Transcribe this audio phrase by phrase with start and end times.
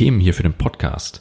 [0.00, 1.20] Themen hier für den Podcast,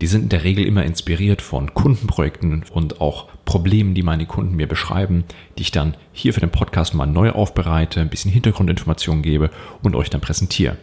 [0.00, 4.56] die sind in der Regel immer inspiriert von Kundenprojekten und auch Problemen, die meine Kunden
[4.56, 5.24] mir beschreiben,
[5.58, 9.50] die ich dann hier für den Podcast mal neu aufbereite, ein bisschen Hintergrundinformationen gebe
[9.82, 10.78] und euch dann präsentiere.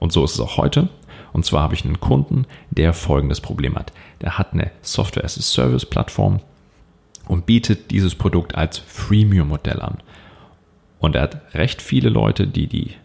[0.00, 0.88] Und so ist es auch heute.
[1.32, 3.92] Und zwar habe ich einen Kunden, der folgendes Problem hat.
[4.20, 6.40] Der hat eine Software as a Service Plattform
[7.28, 9.98] und bietet dieses Produkt als Freemium-Modell an.
[10.98, 12.96] Und er hat recht viele Leute, die die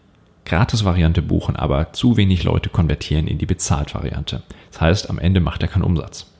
[0.46, 4.42] Gratis-Variante buchen, aber zu wenig Leute konvertieren in die Bezahlt-Variante.
[4.70, 6.32] Das heißt, am Ende macht er keinen Umsatz.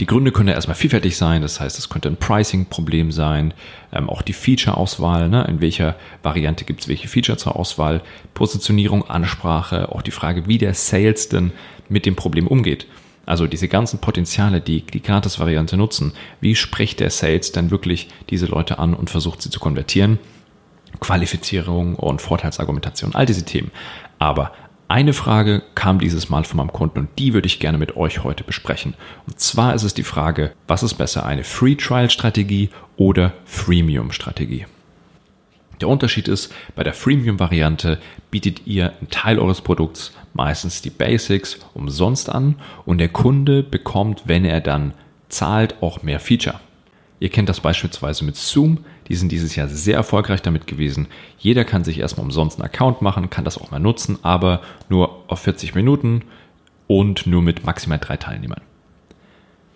[0.00, 3.54] Die Gründe können ja erstmal vielfältig sein, das heißt, es könnte ein Pricing-Problem sein,
[3.92, 5.44] ähm, auch die Feature-Auswahl, ne?
[5.44, 5.94] in welcher
[6.24, 8.02] Variante gibt es welche Feature zur Auswahl,
[8.34, 11.52] Positionierung, Ansprache, auch die Frage, wie der Sales denn
[11.88, 12.86] mit dem Problem umgeht.
[13.24, 18.46] Also diese ganzen Potenziale, die die Gratis-Variante nutzen, wie spricht der Sales dann wirklich diese
[18.46, 20.18] Leute an und versucht sie zu konvertieren?
[21.04, 23.70] Qualifizierung und Vorteilsargumentation, all diese Themen.
[24.18, 24.52] Aber
[24.88, 28.24] eine Frage kam dieses Mal von meinem Kunden und die würde ich gerne mit euch
[28.24, 28.94] heute besprechen.
[29.26, 34.12] Und zwar ist es die Frage, was ist besser, eine Free Trial Strategie oder Freemium
[34.12, 34.64] Strategie?
[35.82, 37.98] Der Unterschied ist, bei der Freemium-Variante
[38.30, 42.56] bietet ihr einen Teil eures Produkts, meistens die Basics, umsonst an
[42.86, 44.94] und der Kunde bekommt, wenn er dann
[45.28, 46.60] zahlt, auch mehr Feature.
[47.20, 48.84] Ihr kennt das beispielsweise mit Zoom.
[49.08, 51.08] Die sind dieses Jahr sehr erfolgreich damit gewesen.
[51.38, 55.24] Jeder kann sich erstmal umsonst einen Account machen, kann das auch mal nutzen, aber nur
[55.28, 56.22] auf 40 Minuten
[56.86, 58.60] und nur mit maximal drei Teilnehmern.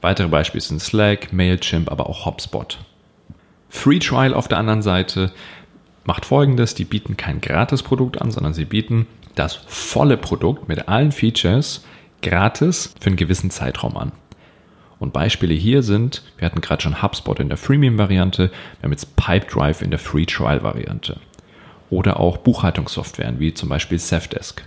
[0.01, 2.79] Weitere Beispiele sind Slack, Mailchimp, aber auch HubSpot.
[3.69, 5.33] Free Trial auf der anderen Seite
[6.05, 11.13] macht folgendes, die bieten kein Gratis-Produkt an, sondern sie bieten das volle Produkt mit allen
[11.13, 11.85] Features
[12.23, 14.13] gratis für einen gewissen Zeitraum an.
[14.99, 19.17] Und Beispiele hier sind, wir hatten gerade schon HubSpot in der Freemium-Variante, wir haben jetzt
[19.17, 21.19] Pipedrive in der Free Trial-Variante.
[21.91, 24.65] Oder auch Buchhaltungssoftwaren wie zum Beispiel Safdesk.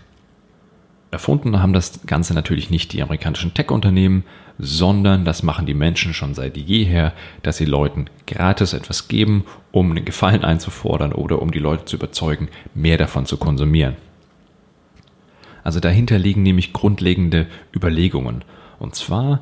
[1.12, 4.24] Erfunden haben das Ganze natürlich nicht die amerikanischen Tech-Unternehmen,
[4.58, 7.12] sondern das machen die Menschen schon seit jeher,
[7.44, 11.98] dass sie Leuten gratis etwas geben, um einen Gefallen einzufordern oder um die Leute zu
[11.98, 13.98] überzeugen, mehr davon zu konsumieren.
[15.64, 18.44] Also dahinter liegen nämlich grundlegende Überlegungen.
[18.80, 19.42] Und zwar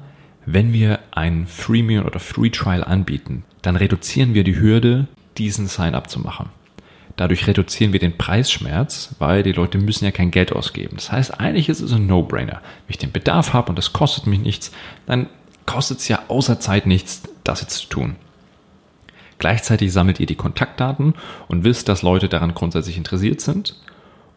[0.51, 6.09] wenn wir ein Freemium oder Free Trial anbieten, dann reduzieren wir die Hürde, diesen Sign-up
[6.09, 6.49] zu machen.
[7.17, 10.95] Dadurch reduzieren wir den Preisschmerz, weil die Leute müssen ja kein Geld ausgeben.
[10.95, 12.61] Das heißt, eigentlich ist es ein No-Brainer.
[12.87, 14.71] Wenn ich den Bedarf habe und das kostet mich nichts,
[15.05, 15.27] dann
[15.67, 18.15] kostet es ja außer Zeit nichts, das jetzt zu tun.
[19.37, 21.13] Gleichzeitig sammelt ihr die Kontaktdaten
[21.47, 23.75] und wisst, dass Leute daran grundsätzlich interessiert sind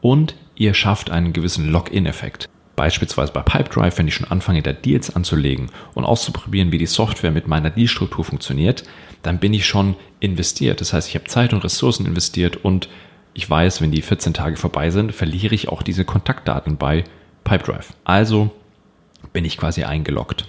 [0.02, 2.50] und ihr schafft einen gewissen Login-Effekt.
[2.76, 7.30] Beispielsweise bei Pipedrive, wenn ich schon anfange, da Deals anzulegen und auszuprobieren, wie die Software
[7.30, 8.84] mit meiner Dealstruktur funktioniert,
[9.22, 10.80] dann bin ich schon investiert.
[10.80, 12.88] Das heißt, ich habe Zeit und Ressourcen investiert und
[13.34, 17.04] ich weiß, wenn die 14 Tage vorbei sind, verliere ich auch diese Kontaktdaten bei
[17.44, 17.94] Pipedrive.
[18.04, 18.50] Also
[19.32, 20.46] bin ich quasi eingeloggt.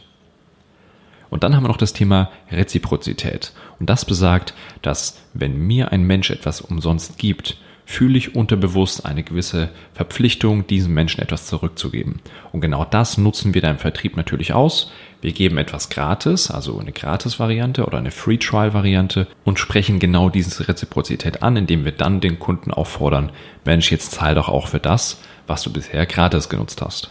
[1.29, 3.53] Und dann haben wir noch das Thema Reziprozität.
[3.79, 9.23] Und das besagt, dass wenn mir ein Mensch etwas umsonst gibt, fühle ich unterbewusst eine
[9.23, 12.19] gewisse Verpflichtung, diesem Menschen etwas zurückzugeben.
[12.51, 14.91] Und genau das nutzen wir da im Vertrieb natürlich aus.
[15.21, 21.43] Wir geben etwas gratis, also eine Gratis-Variante oder eine Free-Trial-Variante und sprechen genau diese Reziprozität
[21.43, 23.31] an, indem wir dann den Kunden auffordern,
[23.66, 27.09] Mensch, jetzt zahl doch auch für das, was du bisher gratis genutzt hast.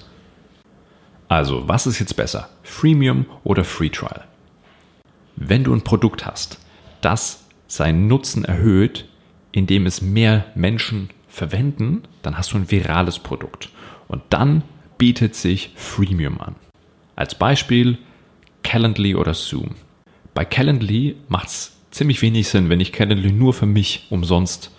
[1.28, 2.50] Also, was ist jetzt besser?
[2.62, 4.24] Freemium oder Free Trial?
[5.36, 6.58] Wenn du ein Produkt hast,
[7.00, 9.06] das seinen Nutzen erhöht,
[9.52, 13.70] indem es mehr Menschen verwenden, dann hast du ein virales Produkt.
[14.08, 14.62] Und dann
[14.98, 16.56] bietet sich Freemium an.
[17.16, 17.98] Als Beispiel
[18.62, 19.70] Calendly oder Zoom.
[20.34, 24.70] Bei Calendly macht es ziemlich wenig Sinn, wenn ich Calendly nur für mich umsonst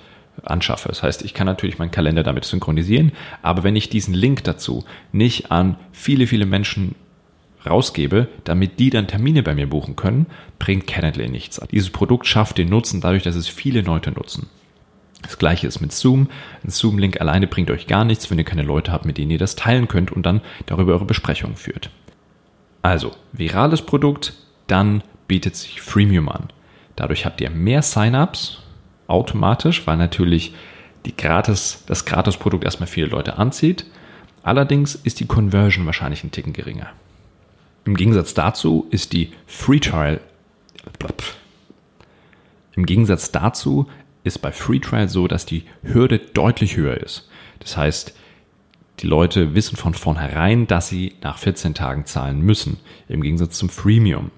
[0.44, 0.90] anschaffe.
[0.90, 4.84] Das heißt, ich kann natürlich meinen Kalender damit synchronisieren, aber wenn ich diesen Link dazu
[5.12, 6.96] nicht an viele, viele Menschen
[7.66, 10.26] rausgebe, damit die dann Termine bei mir buchen können,
[10.60, 11.62] bringt Calendly nichts.
[11.72, 14.50] Dieses Produkt schafft den Nutzen dadurch, dass es viele Leute nutzen.
[15.24, 16.30] Das gleiche ist mit Zoom.
[16.64, 19.40] Ein Zoom-Link alleine bringt euch gar nichts, wenn ihr keine Leute habt, mit denen ihr
[19.40, 21.90] das teilen könnt und dann darüber eure Besprechungen führt.
[22.82, 24.34] Also, virales Produkt,
[24.68, 26.50] dann bietet sich Freemium an.
[26.96, 28.62] Dadurch habt ihr mehr Sign-ups
[29.08, 30.54] automatisch, weil natürlich
[31.06, 33.86] die Gratis, das Gratis-Produkt erstmal viele Leute anzieht.
[34.44, 36.90] Allerdings ist die Conversion wahrscheinlich ein Ticken geringer.
[37.86, 40.20] Im Gegensatz dazu ist die Free Trial
[42.76, 43.88] im Gegensatz dazu
[44.24, 47.30] ist bei Free Trial so, dass die Hürde deutlich höher ist.
[47.60, 48.14] Das heißt,
[49.00, 52.78] die Leute wissen von vornherein, dass sie nach 14 Tagen zahlen müssen,
[53.08, 54.32] im Gegensatz zum Freemium.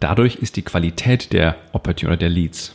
[0.00, 2.74] Dadurch ist die Qualität der Opportunity der Leads,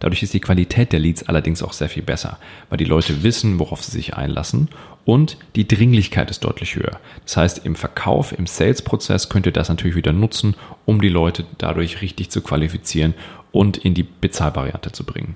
[0.00, 3.58] Dadurch ist die Qualität der Leads allerdings auch sehr viel besser, weil die Leute wissen,
[3.58, 4.68] worauf sie sich einlassen
[5.04, 7.00] und die Dringlichkeit ist deutlich höher.
[7.24, 10.54] Das heißt, im Verkauf, im Sales-Prozess könnt ihr das natürlich wieder nutzen,
[10.84, 13.14] um die Leute dadurch richtig zu qualifizieren
[13.50, 15.34] und in die Bezahlvariante zu bringen.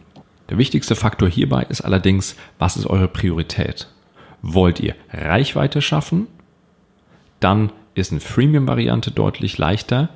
[0.51, 3.89] Der wichtigste Faktor hierbei ist allerdings, was ist eure Priorität?
[4.43, 6.27] Wollt ihr Reichweite schaffen?
[7.41, 10.11] Dann ist eine Freemium-Variante deutlich leichter,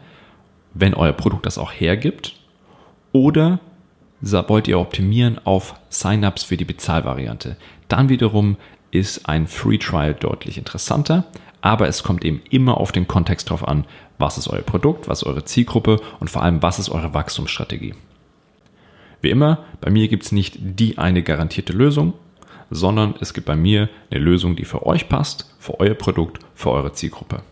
[0.74, 2.36] wenn euer Produkt das auch hergibt.
[3.12, 3.60] Oder
[4.32, 7.56] wollt ihr optimieren auf Sign-ups für die Bezahlvariante.
[7.88, 8.56] Dann wiederum
[8.90, 11.24] ist ein Free Trial deutlich interessanter,
[11.60, 13.84] aber es kommt eben immer auf den Kontext drauf an,
[14.18, 17.94] was ist euer Produkt, was ist eure Zielgruppe und vor allem, was ist eure Wachstumsstrategie.
[19.20, 22.14] Wie immer, bei mir gibt es nicht die eine garantierte Lösung,
[22.70, 26.70] sondern es gibt bei mir eine Lösung, die für euch passt, für euer Produkt, für
[26.70, 27.42] eure Zielgruppe.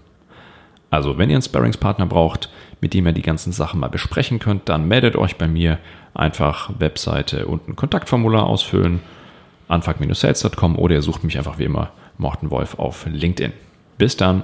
[0.91, 2.51] Also, wenn ihr einen Sparringspartner braucht,
[2.85, 5.79] mit dem ihr die ganzen Sachen mal besprechen könnt, dann meldet euch bei mir.
[6.13, 9.01] Einfach Webseite und ein Kontaktformular ausfüllen,
[9.69, 13.55] anfang-sales.com oder ihr sucht mich einfach wie immer Morten Wolf auf LinkedIn.
[13.97, 14.43] Bis dann!